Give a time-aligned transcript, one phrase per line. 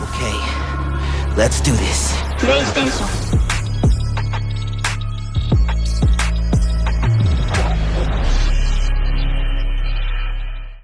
[0.00, 0.38] Okay,
[1.36, 2.12] let's do this.
[2.38, 3.08] PlayStation.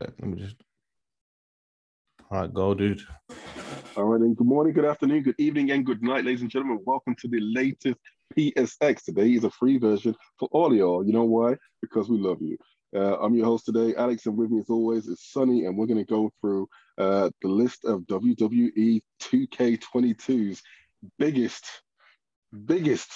[0.01, 0.57] Let me just.
[2.29, 3.03] All right, go, dude.
[3.97, 4.35] All right, then.
[4.35, 6.81] Good morning, good afternoon, good evening, and good night, ladies and gentlemen.
[6.85, 8.01] Welcome to the latest
[8.37, 9.05] PSX.
[9.05, 11.07] Today is a free version for all of y'all.
[11.07, 11.55] You know why?
[11.81, 12.59] Because we love you.
[12.93, 15.87] Uh, I'm your host today, Alex, and with me as always is Sunny, and we're
[15.87, 20.63] going to go through uh, the list of WWE 2K22's
[21.19, 21.65] biggest,
[22.65, 23.11] biggest.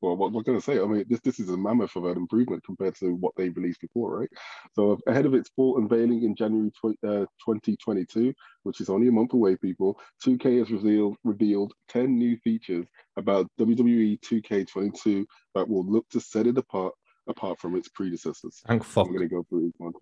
[0.00, 0.80] Well, what am I going to say?
[0.80, 3.80] I mean, this this is a mammoth of an improvement compared to what they released
[3.80, 4.28] before, right?
[4.72, 9.12] So ahead of its full unveiling in January tw- uh, 2022, which is only a
[9.12, 12.84] month away, people, 2K has revealed revealed 10 new features
[13.16, 15.24] about WWE 2K22
[15.54, 16.94] that will look to set it apart
[17.28, 18.60] apart from its predecessors.
[18.66, 19.06] Thank fuck.
[19.06, 19.92] I'm going to go through each one.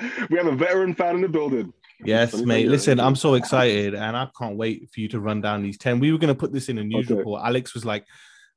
[0.30, 1.72] we have a veteran fan in the building.
[2.04, 2.68] Yes, mate.
[2.68, 3.00] Listen.
[3.00, 5.98] I'm so excited and I can't wait for you to run down these 10.
[5.98, 7.18] We were going to put this in a news Okay.
[7.18, 7.42] report.
[7.44, 8.04] Alex was like,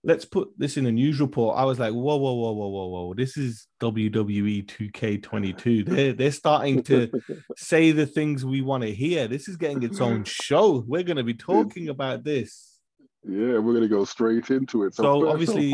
[0.03, 1.57] let's put this in a news report.
[1.57, 3.13] I was like, whoa, whoa, whoa, whoa, whoa, whoa.
[3.13, 5.85] This is WWE 2K22.
[5.85, 7.09] They're, they're starting to
[7.57, 9.27] say the things we want to hear.
[9.27, 10.83] This is getting its own show.
[10.87, 12.78] We're going to be talking about this.
[13.29, 14.95] Yeah, we're going to go straight into it.
[14.95, 15.71] So of obviously,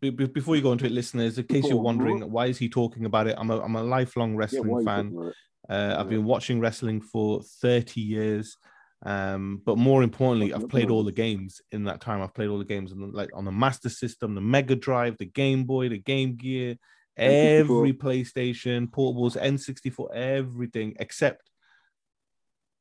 [0.00, 3.04] be- before you go into it, listeners, in case you're wondering why is he talking
[3.04, 5.04] about it, I'm a I'm a lifelong wrestling are you fan.
[5.04, 5.34] talking about it?
[5.68, 8.56] Uh, I've been watching wrestling for 30 years.
[9.04, 12.20] Um, but more importantly, I've played all the games in that time.
[12.20, 15.16] I've played all the games on the, like on the Master System, the Mega Drive,
[15.18, 16.76] the Game Boy, the Game Gear,
[17.16, 21.48] every PlayStation, portables, N64, everything except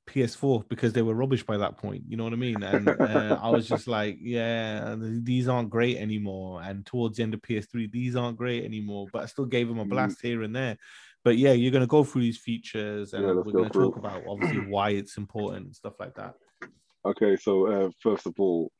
[0.07, 2.03] PS4 because they were rubbish by that point.
[2.07, 2.63] You know what I mean?
[2.63, 6.61] And uh, I was just like, yeah, these aren't great anymore.
[6.63, 9.09] And towards the end of PS3, these aren't great anymore.
[9.11, 9.89] But I still gave them a Mhm.
[9.89, 10.77] blast here and there.
[11.23, 13.77] But yeah, you're going to go through these features and Yeah, we're going go to
[13.77, 16.35] talk about obviously why it's important and stuff like that.
[17.05, 18.71] Okay, so uh, first of all,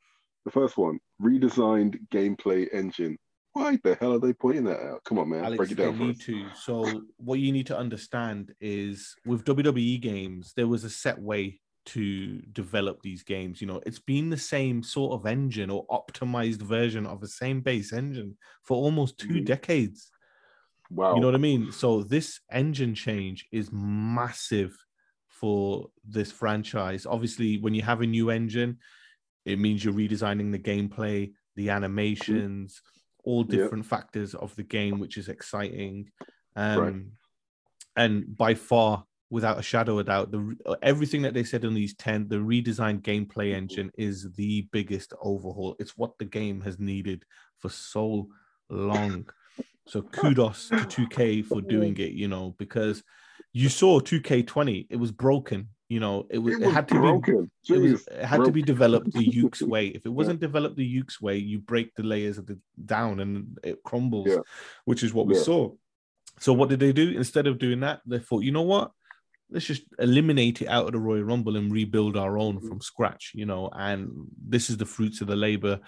[0.46, 3.18] the first one redesigned gameplay engine.
[3.58, 5.04] Why the hell are they pointing that out?
[5.04, 6.26] Come on, man, Alex, break it they down for need us.
[6.26, 6.50] to.
[6.62, 11.60] So what you need to understand is with WWE games, there was a set way
[11.88, 13.60] to develop these games.
[13.60, 17.62] You know, it's been the same sort of engine or optimized version of the same
[17.62, 19.46] base engine for almost 2 Mhm.
[19.46, 20.12] decades.
[20.92, 21.16] Wow.
[21.16, 21.72] You know what I mean?
[21.72, 24.78] So this engine change is massive
[25.28, 27.06] for this franchise.
[27.06, 28.78] Obviously, when you have a new engine,
[29.46, 32.82] it means you're redesigning the gameplay, the animations,
[33.24, 33.54] all Mm-hmm.
[33.54, 33.62] Yep.
[33.64, 36.10] different factors of the game, which is exciting.
[36.56, 36.96] Um, Right.
[37.96, 41.96] And by far, without a shadow of doubt, the everything that they said in these
[41.96, 43.56] ten, the redesigned gameplay Mm-hmm.
[43.58, 45.76] engine is the biggest overhaul.
[45.80, 47.24] It's what the game has needed
[47.60, 48.30] for so
[48.70, 49.28] long.
[49.88, 53.04] So kudos to 2K for doing it, you know, because
[53.54, 57.34] you saw 2K20, it was broken, you know, it was it it, had to be
[57.74, 59.88] it, was, it had to be developed the Yuke's way.
[59.88, 63.58] If it wasn't developed the Yuke's way, you break the layers of the down and
[63.64, 64.40] it crumbles, Yeah.
[64.86, 65.44] which is what we Yeah.
[65.44, 65.72] saw.
[66.40, 67.10] So what did they do?
[67.16, 68.92] Instead of doing that, they thought, you know what?
[69.50, 72.68] Let's just eliminate it out of the Royal Rumble and rebuild our own Mm-hmm.
[72.68, 73.70] from scratch, you know.
[73.72, 74.12] And
[74.46, 75.80] this is the fruits of the labor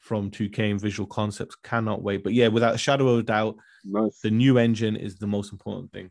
[0.00, 1.56] from 2K and Visual Concepts.
[1.64, 2.22] Cannot wait.
[2.22, 4.20] But yeah, without a shadow of a doubt, Nice.
[4.20, 6.10] the new engine is the most important thing.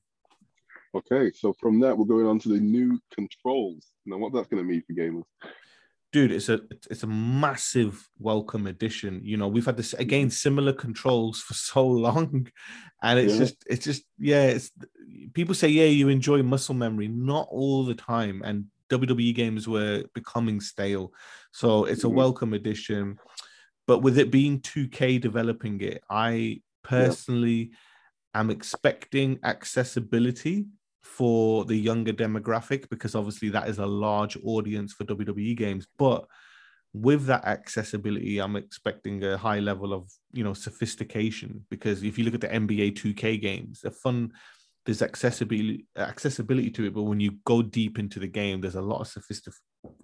[0.95, 3.87] Okay, so from that we're going on to the new controls.
[4.05, 5.23] Now, what that's going to mean for gamers?
[6.13, 10.71] dude it's a it's a massive welcome addition you know we've had this again similar
[10.71, 12.47] controls for so long
[13.03, 13.39] and it's Yeah.
[13.39, 14.71] just it's just yeah it's
[15.33, 20.05] people say yeah you enjoy muscle memory not all the time and wwe games were
[20.13, 21.11] becoming stale
[21.51, 22.13] so it's a Mhm.
[22.13, 23.17] welcome addition
[23.87, 27.71] but with it being 2k developing it i personally
[28.33, 30.65] am expecting accessibility
[31.05, 35.87] for the younger demographic because obviously that is a large audience for WWE games.
[35.99, 36.25] But
[36.93, 42.25] with that accessibility, I'm expecting a high level of you know sophistication because if you
[42.25, 44.33] look at the NBA 2K games, they're fun.
[44.85, 48.81] There's accessibility accessibility to it, but when you go deep into the game, there's a
[48.81, 49.53] lot of sophistic-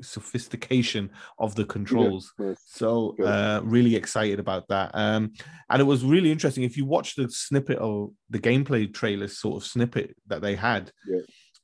[0.02, 2.34] sophistication of the controls.
[2.38, 2.58] Nice.
[2.66, 3.26] So Good.
[3.26, 4.92] uh, really excited about that.
[4.94, 5.34] Um,
[5.70, 6.64] and it was really interesting.
[6.64, 10.92] If you watch the snippet of the gameplay trailer sort of snippet that they had,
[11.08, 11.22] Yeah.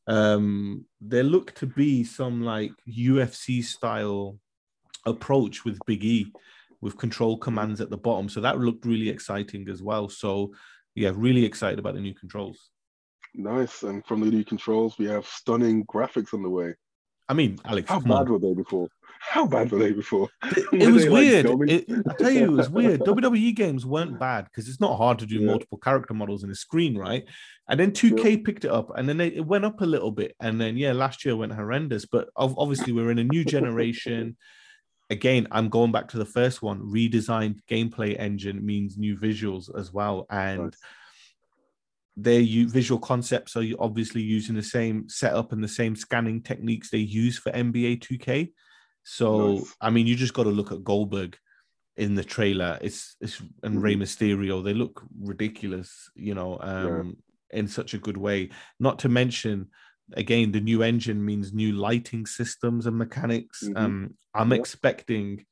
[0.08, 4.38] um, there looked to be some like UFC style
[5.06, 6.32] approach with Big E
[6.82, 8.30] with control commands at the bottom.
[8.30, 10.10] So that looked really exciting as well.
[10.10, 10.54] So
[10.96, 12.70] yeah, really excited about the new controls.
[13.34, 13.84] Nice.
[13.84, 16.74] And from the new controls, we have stunning graphics on the way.
[17.30, 18.32] I mean, Alex, how bad on.
[18.32, 18.88] were they before?
[19.20, 20.30] How bad were they before?
[20.72, 21.50] It, was weird.
[21.50, 23.00] Like it, I tell you, it was weird.
[23.06, 25.48] WWE games weren't bad because it's not hard to do yeah.
[25.48, 27.26] multiple character models in a screen, right?
[27.68, 28.38] And then 2K yeah.
[28.46, 30.94] picked it up, and then they, it went up a little bit, and then yeah,
[30.94, 32.06] last year went horrendous.
[32.06, 34.38] But obviously, we're in a new generation.
[35.10, 36.82] Again, I'm going back to the first one.
[36.82, 40.64] Redesigned gameplay engine means new visuals as well, and.
[40.64, 40.74] Nice
[42.20, 46.98] their visual concepts are obviously using the same setup and the same scanning techniques they
[46.98, 48.52] use for NBA 2K.
[49.04, 49.76] So nice.
[49.80, 51.38] I mean, you just got to look at Goldberg
[51.96, 52.80] in the trailer.
[52.82, 53.82] It's it's and mm-hmm.
[53.82, 54.64] Rey Mysterio.
[54.64, 57.18] They look ridiculous, you know, um,
[57.54, 57.60] yeah.
[57.60, 58.50] in such a good way.
[58.80, 59.68] Not to mention,
[60.14, 63.64] again, the new engine means new lighting systems and mechanics.
[63.64, 63.78] Mm-hmm.
[63.78, 64.60] Um, I'm yep.
[64.60, 65.46] expecting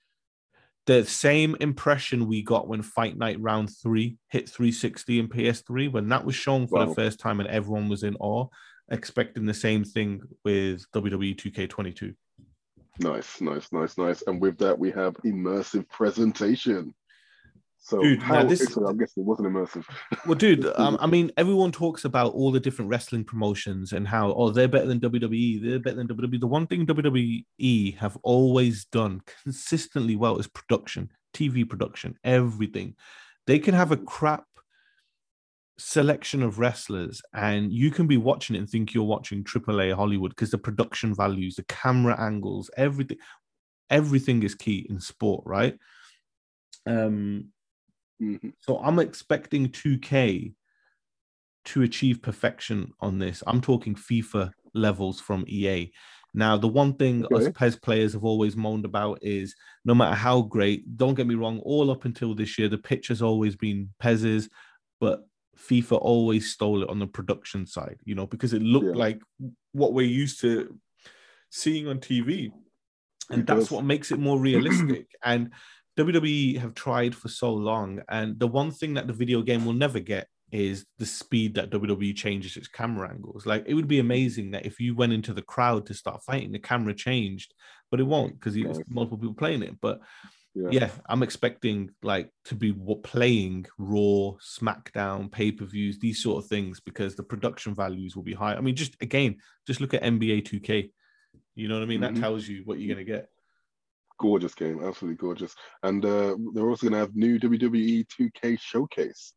[0.86, 6.08] the same impression we got when Fight Night Round Three hit 360 and PS3 when
[6.10, 6.86] that was shown for wow.
[6.86, 8.48] the first time and everyone was in awe.
[8.92, 12.14] Expecting the same thing with WWE 2K22.
[13.00, 14.24] Nice, nice, nice, nice.
[14.28, 16.94] And with that, we have immersive presentation.
[17.86, 19.86] So dude, how, this, I'm guessing it wasn't immersive.
[20.26, 24.34] Well, dude, um, I mean, everyone talks about all the different wrestling promotions and how
[24.34, 26.40] oh they're better than WWE, they're better than WWE.
[26.40, 32.96] The one thing WWE have always done consistently well is production, TV production, everything.
[33.46, 34.46] They can have a crap
[35.78, 40.32] selection of wrestlers and you can be watching it and think you're watching AAA Hollywood
[40.32, 43.18] because the production values, the camera angles, everything,
[43.92, 45.78] everything is key in sport, right?
[46.88, 47.52] Um,
[48.22, 48.50] Mm-hmm.
[48.60, 50.54] So I'm expecting 2K
[51.66, 53.44] to achieve perfection on this.
[53.48, 55.92] I'm talking FIFA levels from EA.
[56.34, 57.48] Now, the one thing okay.
[57.48, 61.36] us PES players have always moaned about is no matter how great, don't get me
[61.36, 64.50] wrong, all up until this year, the pitch has always been PES's,
[65.00, 65.22] but
[65.58, 69.02] FIFA always stole it on the production side, you know, because it looked yeah.
[69.02, 69.22] like
[69.72, 70.78] what we're used to
[71.50, 72.52] seeing on TV.
[73.30, 75.08] And that's what makes it more realistic.
[75.24, 75.52] and
[75.98, 79.74] WWE have tried for so long, and the one thing that the video game will
[79.74, 83.46] never get is the speed that WWE changes its camera angles.
[83.46, 86.52] Like it would be amazing that if you went into the crowd to start fighting,
[86.52, 87.54] the camera changed,
[87.92, 88.58] but it won't because
[88.90, 89.80] multiple people playing it.
[89.82, 90.00] But
[90.54, 90.70] yeah.
[90.72, 90.90] yeah.
[91.08, 96.80] I'm expecting like to be playing Raw, SmackDown, pay per views, these sort of things
[96.80, 98.56] because the production values will be high.
[98.56, 99.38] I mean, just again,
[99.68, 100.92] just look at NBA 2K.
[101.56, 102.02] You know what I mean?
[102.02, 102.16] Mm-hmm.
[102.16, 103.30] That tells you what you're gonna get
[104.20, 105.56] gorgeous game, absolutely gorgeous.
[105.84, 109.34] And uh, they're also going to have new WWE 2K showcase.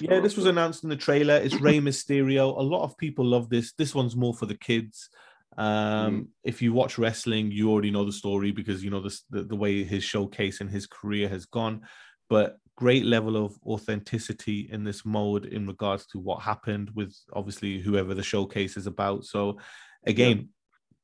[0.00, 1.36] Yeah, this was announced in the trailer.
[1.36, 2.56] It's Rey Mysterio.
[2.56, 3.72] A lot of people love this.
[3.72, 5.10] This one's more for the kids.
[5.58, 6.26] Um, mm.
[6.44, 9.56] If you watch wrestling, you already know the story because you know the, the, the
[9.56, 11.82] way his showcase and his career has gone.
[12.28, 17.78] But great level of authenticity in this mode in regards to what happened with obviously
[17.78, 19.24] whoever the showcase is about.
[19.24, 19.58] So
[20.06, 20.48] again,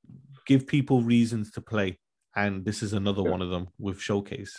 [0.09, 0.15] yeah.
[0.47, 1.99] give people reasons to play
[2.37, 3.31] and this is another yeah.
[3.31, 4.55] one of them with showcase.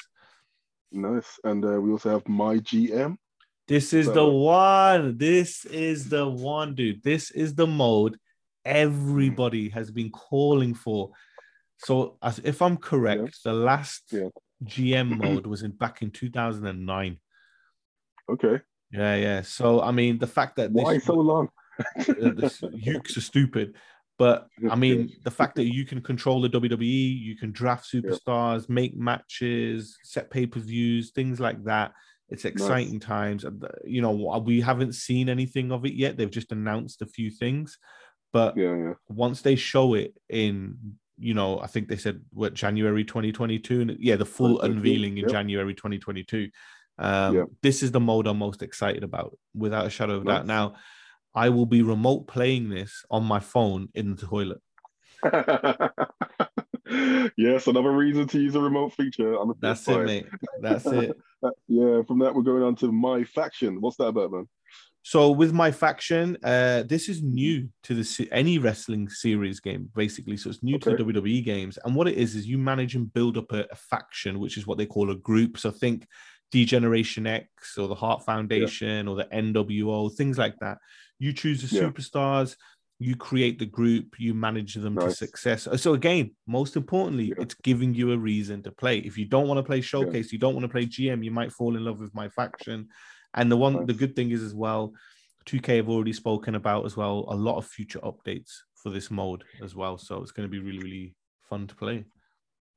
[0.92, 3.18] Nice, and uh, we also have my GM.
[3.68, 5.18] This is so, the one.
[5.18, 7.04] This is the one, dude.
[7.04, 8.18] This is the mode
[8.66, 11.12] everybody has been calling for.
[11.78, 13.52] So, as if I'm correct, yeah.
[13.52, 14.30] the last yeah.
[14.64, 17.18] GM mode was in back in 2009.
[18.30, 18.62] Okay.
[18.92, 19.42] Yeah, yeah.
[19.42, 21.50] So, I mean, the fact that why so long?
[21.96, 23.76] this, Yuke's are stupid.
[24.18, 28.62] But I mean, the fact that you can control the WWE, you can draft superstars,
[28.62, 28.74] yeah.
[28.74, 31.94] make matches, set pay per views, things like that.
[32.30, 33.04] It's exciting nice.
[33.04, 33.46] times.
[33.86, 36.18] You know, we haven't seen anything of it yet.
[36.18, 37.78] They've just announced a few things,
[38.34, 38.94] but yeah, yeah.
[39.08, 40.78] once they show it in,
[41.20, 45.30] you know, I think they said what January 2022, and yeah, the full unveiling in.
[45.30, 46.50] January 2022.
[46.98, 47.46] Um.
[47.62, 50.38] This is the mode I'm most excited about, without a shadow of nice.
[50.38, 50.48] doubt.
[50.48, 50.76] Now,
[51.36, 54.62] I will be remote playing this on my phone in the toilet.
[57.38, 59.38] yes, another reason to use a remote feature.
[59.38, 60.28] On the That's it, mate.
[60.62, 61.18] That's it.
[61.68, 63.82] yeah, from that, we're going on to my faction.
[63.82, 64.48] What's that about, man?
[65.04, 70.36] So with my faction, uh, this is new to the any wrestling series game, basically.
[70.36, 70.92] So it's new okay.
[70.92, 73.66] to the WWE games, and what it is is you manage and build up a,
[73.72, 75.58] a, faction, which is what they call a group.
[75.58, 76.06] So think
[76.52, 79.12] D-Generation X or the Hart Foundation yeah.
[79.12, 80.78] or the NWO, things like that.
[81.20, 81.84] You choose the yeah.
[81.84, 82.56] superstars,
[83.00, 85.06] you create the group, you manage them nice.
[85.06, 85.68] to success.
[85.68, 87.36] Uh, so again, most importantly, yeah.
[87.40, 89.00] it's giving you a reason to play.
[89.00, 91.52] If you don't want to play showcase, you don't want to play GM, you might
[91.52, 92.88] fall in love with my faction.
[93.34, 93.88] And the one, nice.
[93.88, 94.94] the good thing is as well,
[95.46, 99.44] 2K have already spoken about as well a lot of future updates for this mode
[99.64, 99.98] as well.
[99.98, 101.16] So it's going to be really, really
[101.50, 102.06] fun to play.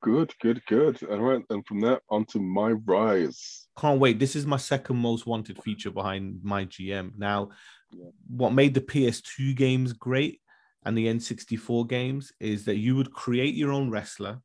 [0.01, 1.01] Good, good, good.
[1.03, 3.67] All right, and from that onto my rise.
[3.77, 4.17] Can't wait.
[4.17, 7.11] This is my second most wanted feature behind my GM.
[7.17, 7.49] Now,
[7.91, 8.05] yeah.
[8.27, 10.41] what made the PS2 games great
[10.85, 14.39] and the N64 games is that you would create your own wrestler,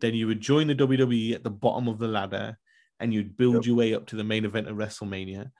[0.00, 2.58] then you would join the WWE at the bottom of the ladder,
[3.00, 3.64] and you'd build Yep.
[3.66, 5.50] your way up to the main event of WrestleMania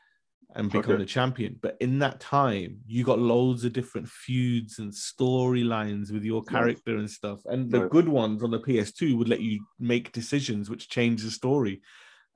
[0.54, 1.02] and become Okay.
[1.02, 1.58] the champion.
[1.60, 6.96] But in that time, you got loads of different feuds and storylines with your character
[6.96, 7.40] and stuff.
[7.46, 7.90] And the Nice.
[7.90, 11.80] good ones on the PS2 would let you make decisions which change the story.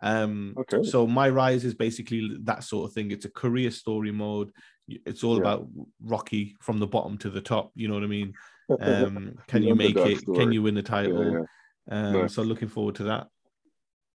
[0.02, 0.82] Um, Okay.
[0.82, 3.10] so my rise is basically that sort of thing.
[3.10, 4.52] It's a career story mode.
[4.88, 5.40] It's all Yeah.
[5.40, 5.68] about
[6.00, 7.72] Rocky from the bottom to the top.
[7.74, 8.34] You know what I mean?
[8.80, 10.18] Um, can you make it?
[10.18, 10.44] story.
[10.44, 11.32] Can you win the Yeah, title?
[11.32, 11.44] yeah.
[11.90, 12.34] Um, Nice.
[12.34, 13.28] So looking forward to that.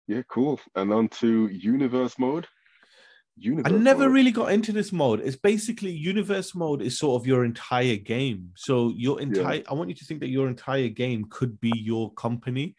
[0.08, 0.58] Yeah, cool.
[0.74, 2.46] And on to universe mode.
[3.40, 4.12] Universe I never mode.
[4.14, 5.20] really got into this mode.
[5.20, 8.50] It's basically universe mode is sort of your entire game.
[8.56, 12.12] So your entire I want you to think that your entire game could be your
[12.14, 12.74] company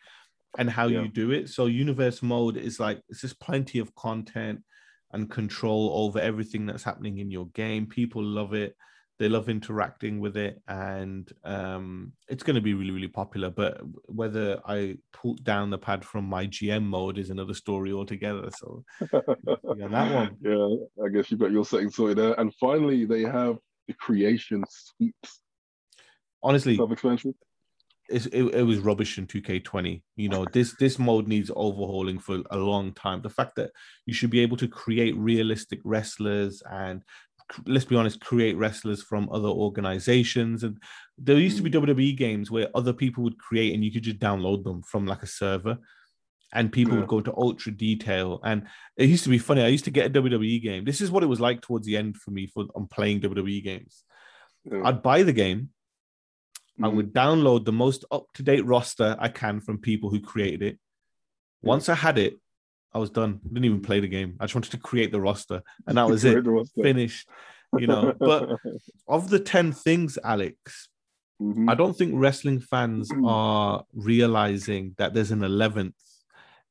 [0.58, 1.04] and how Yeah.
[1.04, 1.50] you do it.
[1.50, 4.62] So universe mode is like it's just plenty of content
[5.12, 7.86] and control over everything that's happening in your game.
[7.88, 8.76] People love it.
[9.20, 13.50] They love interacting with it, and um, it's going to be really, really popular.
[13.50, 18.50] But whether I pull down the pad from my GM mode is another story altogether.
[18.58, 20.38] So yeah, that one.
[20.42, 22.40] Yeah, I guess you've got your settings sorted there.
[22.40, 23.58] And finally, they have
[23.90, 25.42] the creation suites.
[26.42, 27.36] Honestly, Self-expansion.
[28.08, 30.02] it's, it, it was rubbish in 2K20.
[30.16, 33.22] You know, this this mode needs overhauling for a long time.
[33.22, 33.72] The fact that
[34.06, 37.04] you should be able to create realistic wrestlers and
[37.66, 40.64] let's be honest, create wrestlers from other organizations.
[40.64, 40.78] And
[41.18, 44.20] there used to be WWE games where other people would create and you could just
[44.20, 45.78] download them from like a server.
[46.54, 47.02] And people Yeah.
[47.02, 48.40] would go to ultra detail.
[48.44, 49.62] And it used to be funny.
[49.62, 50.84] I used to get a WWE game.
[50.86, 53.62] This is what it was like towards the end for me for on playing WWE
[53.62, 54.04] games.
[54.66, 54.82] Yeah.
[54.84, 55.70] I'd buy the game,
[56.82, 56.96] I Mhm.
[56.96, 60.80] would download the most up to date roster I can from people who created it.
[61.62, 62.40] Once I had it,
[62.94, 63.40] I was done.
[63.48, 64.36] Didn't even play the game.
[64.40, 66.44] I just wanted to create the roster, and that was it.
[66.82, 67.30] Finished.
[67.78, 68.14] You know.
[68.20, 68.50] But
[69.08, 70.90] of the ten things, Alex,
[71.42, 71.70] Mhm.
[71.72, 75.96] I don't think wrestling fans are realizing that there's an eleventh,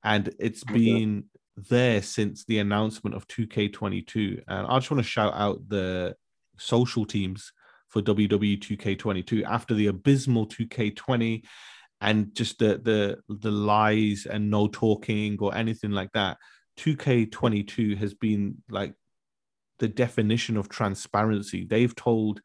[0.05, 1.25] and it's been
[1.71, 4.43] there since the announcement of 2K22.
[4.47, 6.15] And I just want to shout out the
[6.59, 7.53] social teams
[7.89, 11.43] for WWE 2K22 after the abysmal 2K20
[12.01, 16.37] and just the the the lies and no talking or anything like that.
[16.79, 18.95] 2K22 has been like
[19.81, 21.65] the definition of transparency.
[21.65, 22.41] They've told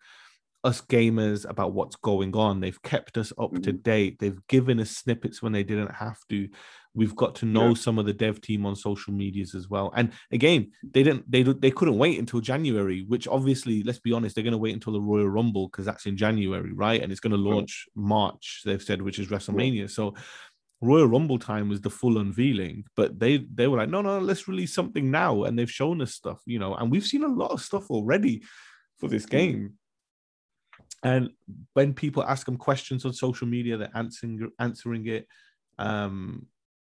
[0.63, 2.59] us gamers about what's going on.
[2.59, 3.81] They've kept us up to mm-hmm.
[3.81, 4.19] date.
[4.19, 6.47] They've given us snippets when they didn't have to.
[6.95, 7.73] We've got to know Yeah.
[7.75, 9.91] some of the dev team on social medias as well.
[9.95, 14.35] And again, they didn't they they couldn't wait until January, which obviously, let's be honest,
[14.35, 17.01] they're going to wait until the Royal Rumble because that's in January, right?
[17.01, 19.89] And it's going to launch March, they've said, which is WrestleMania.
[19.89, 20.13] So
[20.81, 24.47] Royal Rumble time was the full unveiling, but they they were like, no, no, let's
[24.47, 27.51] release something now, and they've shown us stuff, you know, and we've seen a lot
[27.51, 28.43] of stuff already
[28.97, 29.73] for this game.
[31.01, 31.31] And
[31.73, 35.27] when people ask them questions on social media, they're answering answering it,
[35.79, 36.47] um,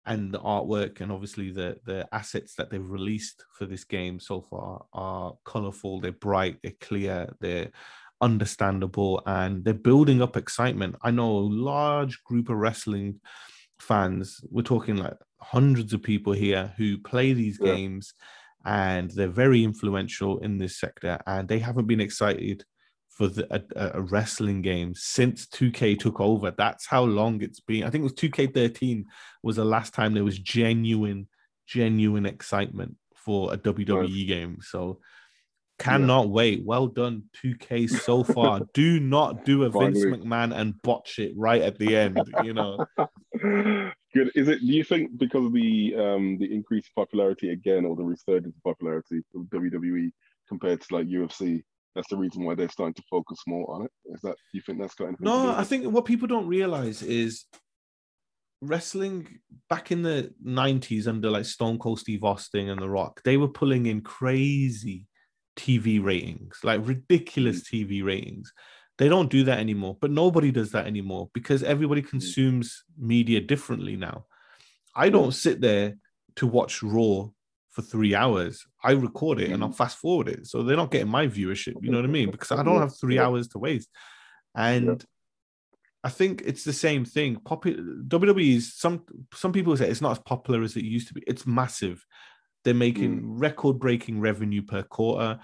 [0.08, 4.40] and the artwork and obviously the the assets that they've released for this game so
[4.40, 7.70] far are colorful, they're bright, they're clear, they're
[8.20, 10.96] understandable, and they're building up excitement.
[11.02, 13.20] I know a large group of wrestling
[13.78, 14.40] fans.
[14.50, 17.74] We're talking like hundreds of people here who play these Yeah.
[17.74, 18.14] games,
[18.64, 22.64] and they're very influential in this sector, and they haven't been excited
[23.18, 26.52] for the, a, a- wrestling game since 2K took over.
[26.52, 27.82] That's how long it's been.
[27.82, 29.04] I think it was 2K13
[29.42, 31.26] was the last time there was genuine,
[31.66, 34.58] genuine excitement for a WWE game.
[34.62, 35.00] So
[35.80, 36.64] cannot wait.
[36.64, 38.60] Well done, 2K so far.
[38.72, 42.20] Do not do a Vince McMahon and botch it right at the end.
[42.44, 42.86] You know,
[44.14, 44.30] Good.
[44.34, 44.60] Is it?
[44.60, 48.62] Do you think because of the um the increased popularity again, or the resurgence of
[48.62, 50.10] popularity of WWE
[50.48, 51.62] compared to like UFC,
[51.98, 53.90] that's the reason why they're starting to focus more on it?
[54.14, 54.36] Is that?
[54.52, 55.26] You think that's got anything?
[55.26, 57.46] to do No, I think what people don't realize is
[58.62, 63.36] wrestling back in the 90s under like Stone Cold Steve Austin and The Rock, they
[63.36, 65.06] were pulling in crazy
[65.56, 67.88] TV ratings, like ridiculous mm.
[67.88, 68.52] TV ratings.
[68.98, 72.10] They don't do that anymore, but nobody does that anymore because everybody mm.
[72.10, 74.26] consumes media differently now.
[74.94, 75.96] I don't sit there
[76.36, 77.30] to watch Raw
[77.78, 78.66] for three hours.
[78.82, 79.76] I record it and I'll mm-hmm.
[79.76, 80.48] fast forward it.
[80.48, 81.74] So they're not getting my viewership.
[81.80, 82.30] You know what I mean?
[82.32, 82.82] Because I don't mm-hmm.
[82.82, 83.88] have three hours to waste.
[84.56, 85.04] And
[86.02, 87.36] I think it's the same thing.
[87.36, 91.14] Popular WWE is some some people say it's not as popular as it used to
[91.14, 91.22] be.
[91.28, 92.04] It's massive.
[92.64, 93.40] They're making mm.
[93.40, 95.38] record-breaking revenue per quarter.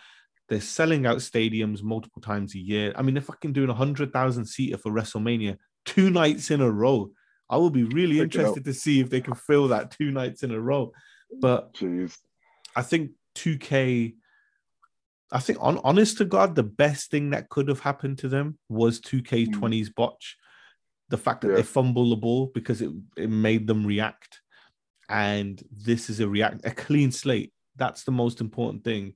[0.48, 2.92] They're selling out stadiums multiple times a year.
[2.96, 6.70] I mean, they're fucking doing a hundred thousand seater for WrestleMania two nights in a
[6.70, 7.10] row.
[7.48, 8.40] I will be really Check it out.
[8.40, 10.92] interested to see if they can fill that two nights in a row.
[11.40, 12.18] But Jeez.
[12.76, 14.14] I think 2K,
[15.32, 18.58] I think, on honest to God, the best thing that could have happened to them
[18.68, 19.94] was 2K20's mm.
[19.94, 20.36] botch.
[21.10, 21.56] The fact that yeah.
[21.56, 24.40] they fumble the ball because it, it made them react.
[25.08, 27.52] And this is a react a clean slate.
[27.76, 29.14] That's the most important thing.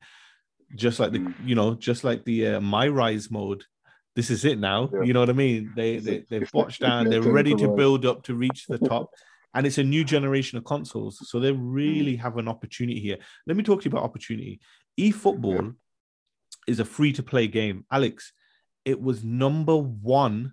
[0.74, 1.34] Just like the, mm.
[1.44, 3.64] you know, just like the uh, my rise mode.
[4.14, 4.90] This is it now.
[4.92, 5.02] Yeah.
[5.02, 5.72] You know what I mean?
[5.76, 7.08] They they they've botched down.
[7.08, 9.10] They're ready to build up to reach the top.
[9.54, 11.18] and it's a new generation of consoles.
[11.28, 12.20] So they really mm.
[12.20, 13.18] have an opportunity here.
[13.46, 14.60] Let me talk to you about opportunity.
[14.98, 15.70] eFootball yeah.
[16.66, 17.84] is a free to play game.
[17.90, 18.32] Alex,
[18.84, 20.52] it was number one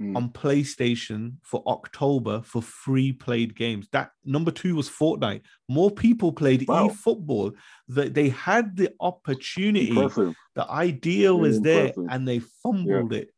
[0.00, 0.16] mm.
[0.16, 3.88] on PlayStation for October for free played games.
[3.92, 5.42] That number two was Fortnite.
[5.68, 6.88] More people played wow.
[6.88, 7.52] eFootball.
[7.88, 9.90] That they had the opportunity.
[9.90, 10.34] Impressive.
[10.56, 13.20] The idea was there and they fumbled yeah.
[13.20, 13.30] it.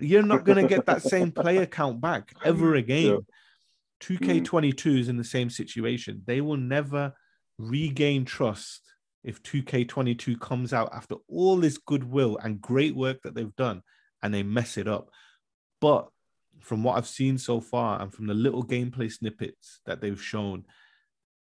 [0.00, 3.06] You're not going to get that same player count back ever again.
[3.06, 3.18] Yeah
[4.00, 4.98] 2K22 mm.
[4.98, 6.22] is in the same situation.
[6.26, 7.14] They will never
[7.58, 8.82] regain trust
[9.24, 13.82] if 2K22 comes out after all this goodwill and great work that they've done
[14.22, 15.10] and they mess it up.
[15.80, 16.08] But
[16.60, 20.64] from what I've seen so far and from the little gameplay snippets that they've shown,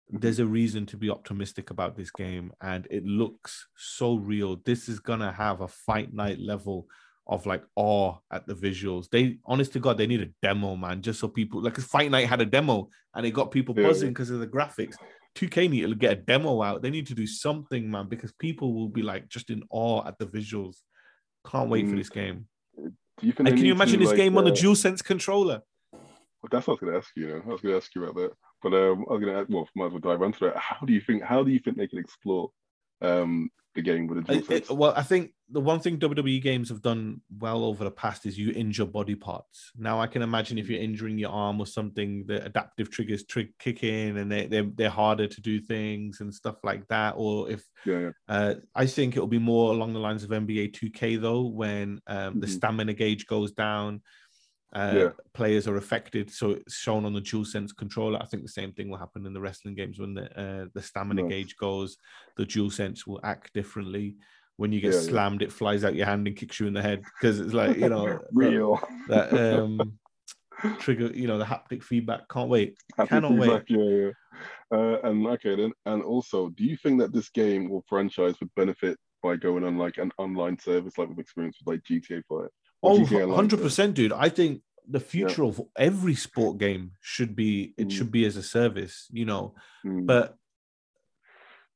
[0.09, 4.57] there's a reason to be optimistic about this game and it looks so real.
[4.65, 6.87] This is going to have a fight night level
[7.27, 9.09] of like awe at the visuals.
[9.11, 12.29] They, honest to God, they need a demo, man, just so people like Fight Night
[12.29, 14.97] had a demo and it got people buzzing because of the graphics.
[15.37, 16.83] 2K need to get a demo out.
[16.83, 20.19] They need to do something, man, because people will be like just in awe at
[20.19, 20.77] the visuals.
[21.47, 21.91] Can't wait mm.
[21.91, 22.47] for this game.
[23.19, 25.63] Can you imagine to, this like, game uh, on the uh, DualSense controller?
[25.93, 27.29] Well, that's what I was going to ask you.
[27.29, 27.43] you know?
[27.45, 29.49] I was going to ask you about that, but um, I was going to ask.
[29.49, 30.57] Well, might as well dive into that.
[30.57, 31.23] How do you think?
[31.23, 32.51] How do you think they can explore
[33.01, 36.69] um, the game with a dual it, well, I think the one thing WWE games
[36.71, 39.71] have done well over the past is you injure body parts.
[39.77, 43.57] Now I can imagine if you're injuring your arm or something, the adaptive triggers trig-
[43.61, 47.15] kick in and they, they're, they're harder to do things and stuff like that.
[47.17, 48.11] Or if yeah, yeah.
[48.29, 52.17] Uh, I think it'll be more along the lines of NBA 2K though, when um,
[52.17, 52.41] mm-hmm.
[52.41, 54.03] the stamina gauge goes down
[54.75, 55.09] uh, yeah.
[55.33, 56.31] players are affected.
[56.31, 58.19] So it's shown on the DualSense controller.
[58.21, 60.83] I think the same thing will happen in the wrestling games when the uh, the
[60.83, 61.31] stamina nice.
[61.31, 61.97] gauge goes.
[62.37, 64.17] The DualSense will act differently.
[64.57, 65.49] When you get yeah, slammed, yeah.
[65.49, 67.89] it flies out your hand and kicks you in the head because it's like you
[67.89, 69.99] know real that, that um,
[70.79, 71.07] trigger.
[71.07, 72.29] You know the haptic feedback.
[72.29, 72.77] Can't wait.
[72.99, 73.71] Haptic Cannot feedback, wait.
[73.71, 74.11] Yeah, yeah.
[74.73, 78.55] Uh, and okay then, and also, do you think that this game or franchise would
[78.57, 82.51] benefit by going on like an online service like we've experienced with like GTA Five?
[82.83, 84.13] Oh, 100%, dude.
[84.13, 85.49] I think the future yeah.
[85.49, 87.93] of every sport game should be it mm.
[87.93, 89.55] should be as a service, you know.
[89.85, 90.07] Mm.
[90.07, 90.37] But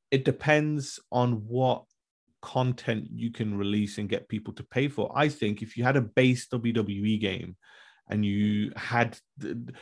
[0.09, 1.83] it depends on what
[2.41, 5.11] content you can release and get people to pay for.
[5.15, 7.55] I think if you had a base WWE game
[8.09, 9.73] and you had the,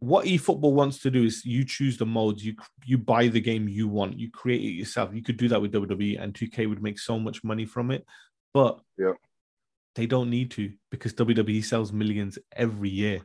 [0.00, 3.68] what eFootball wants to do is you choose the modes, you you buy the game
[3.68, 5.14] you want, you create it yourself.
[5.14, 8.04] You could do that with WWE, and 2K would make so much money from it.
[8.52, 9.12] But yeah
[9.94, 13.20] they don't need to because WWE sells millions every year.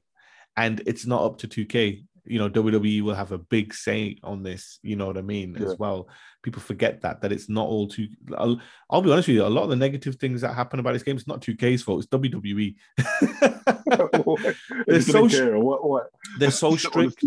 [0.56, 2.06] And it's not up to 2K.
[2.26, 5.56] You know, WWE will have a big say on this, you know what I mean,
[5.58, 5.66] yeah.
[5.66, 6.10] as well.
[6.44, 8.08] People forget that, that it's not all too.
[8.38, 10.94] I'll, I'll, be honest with you, a lot of the negative things that happen about
[10.94, 12.76] this game, it's not 2K's fault, it's WWE.
[14.88, 16.08] they're, so, what, what?
[16.38, 17.24] they're so strict.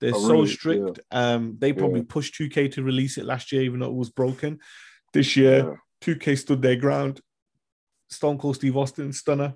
[0.00, 0.46] They're oh, so really?
[0.48, 1.00] strict.
[1.10, 1.32] Yeah.
[1.32, 2.06] Um, they probably yeah.
[2.08, 4.60] pushed 2K to release it last year, even though it was broken.
[5.12, 7.20] This year, 2K stood their ground
[8.10, 9.54] Stone Cold Steve Austin, stunner.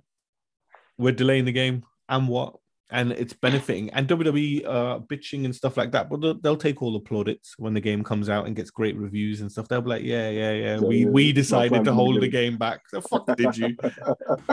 [0.98, 2.56] We're delaying the game, and what?
[2.92, 3.90] And it's benefiting.
[3.90, 7.54] And WWE uh, bitching and stuff like that, but they'll, they'll, take all the plaudits
[7.56, 9.68] when the game comes out and gets great reviews and stuff.
[9.68, 12.80] They'll be like, "Yeah, yeah, yeah, we we decided to hold the game back.
[12.92, 13.76] The fuck did you?"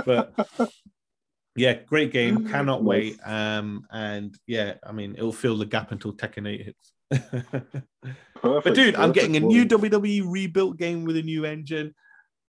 [0.06, 0.34] but
[1.58, 2.48] yeah, great game.
[2.52, 3.18] Cannot wait.
[3.26, 6.94] Um, and yeah, I mean, it'll fill the gap until Tekken 8 hits.
[8.42, 11.96] but dude, I'm getting a new WWE rebuilt game with a new engine.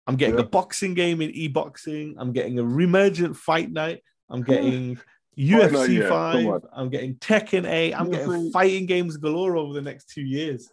[0.09, 0.45] I'm getting yeah.
[0.45, 2.17] a boxing game in e-boxing.
[2.19, 4.03] I'm getting a remergent fight night.
[4.31, 5.03] I'm getting oh,
[5.39, 6.63] UFC night, five.
[6.73, 7.93] I'm getting Tekken 8.
[7.93, 10.71] I'm getting fighting games galore over the next two years.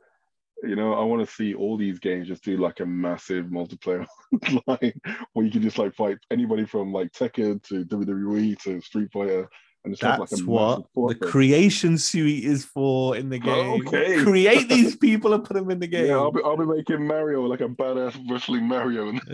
[0.64, 4.08] You know, I want to see all these games just do like a massive multiplayer
[4.68, 5.02] line
[5.34, 9.50] where you can just like fight anybody from like Tekken to WWE to Street Fighter
[9.86, 13.86] That's like what the creation suite is for in the game.
[13.88, 14.18] Okay.
[14.24, 16.08] Create these people and put them in the game.
[16.08, 19.12] Yeah, I'll be, I'll be making Mario like a badass wrestling Mario.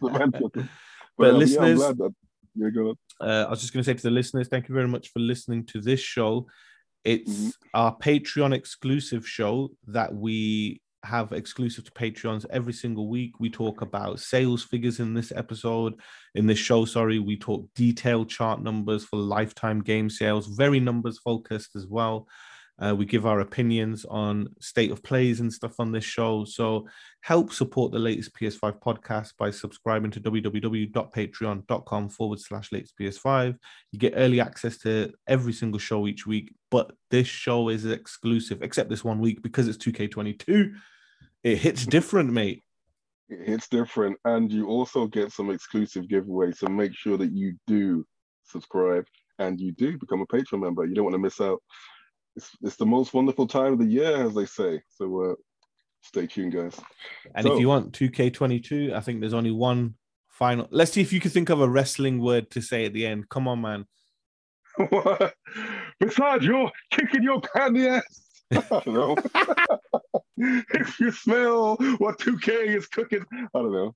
[0.00, 0.52] but,
[1.16, 2.14] but um, listeners, yeah, that,
[2.54, 5.08] yeah, uh, I was just going to say to the listeners, thank you very much
[5.12, 6.46] for listening to this show.
[7.04, 7.48] It's mm-hmm.
[7.74, 13.40] our Patreon exclusive show that we have exclusive to Patreons every single week.
[13.40, 15.94] We talk about sales figures in this episode,
[16.34, 16.84] in this show.
[16.84, 22.26] Sorry, we talk detailed chart numbers for lifetime game sales, very numbers focused as well.
[22.80, 26.44] Uh, we give our opinions on state of plays and stuff on this show.
[26.44, 26.86] So
[27.20, 33.56] help support the latest PS5 podcast by subscribing to www.patreon.com forward slash latest PS5.
[33.92, 38.62] You get early access to every single show each week, but this show is exclusive,
[38.62, 40.72] except this one week because it's 2K22.
[41.42, 42.62] It hits different, mate.
[43.28, 46.56] It hits different, and you also get some exclusive giveaways.
[46.56, 48.04] So make sure that you do
[48.44, 49.06] subscribe
[49.38, 50.84] and you do become a Patreon member.
[50.84, 51.62] You don't want to miss out
[52.36, 54.82] it's, it's the most wonderful time of the year, as they say.
[54.88, 55.34] So uh,
[56.02, 56.78] stay tuned, guys.
[57.34, 59.94] And so, if you want 2K22, I think there's only one
[60.28, 60.68] final.
[60.70, 63.28] Let's see if you can think of a wrestling word to say at the end.
[63.28, 63.84] Come on, man.
[66.00, 68.22] Besides, you're kicking your candy ass.
[68.52, 69.16] I don't know.
[70.36, 73.94] if you smell what 2K is cooking, I don't know.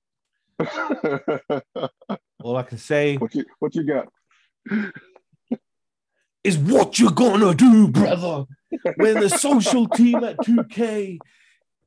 [2.43, 3.17] All I can say.
[3.17, 4.07] What you, what you got?
[6.45, 8.45] Is what you're gonna do, brother.
[8.97, 11.17] When the social team at 2K,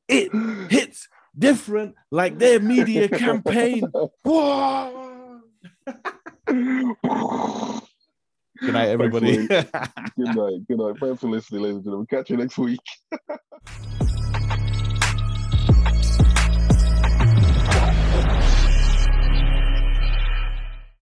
[0.07, 0.31] it
[0.71, 3.83] hits different like their media campaign.
[8.61, 9.47] Good night, everybody.
[9.47, 9.67] good
[10.17, 10.67] night.
[10.67, 10.95] Good night.
[10.99, 12.07] Thanks for listening, ladies and gentlemen.
[12.07, 12.79] Catch you next week.